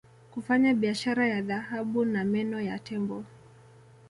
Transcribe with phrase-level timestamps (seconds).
[0.31, 3.23] kufanya biashara ya dhahabu na meno ya tembo